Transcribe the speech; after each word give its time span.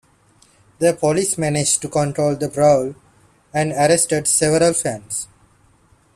The 0.79 0.93
police 0.95 1.37
managed 1.37 1.83
to 1.83 1.87
control 1.87 2.35
the 2.35 2.49
brawl 2.49 2.95
and 3.53 3.71
arrested 3.71 4.27
several 4.27 4.73
fans. 4.73 5.27